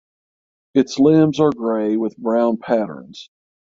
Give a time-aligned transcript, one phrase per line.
[0.73, 3.29] Its limbs are gray with brown patterns.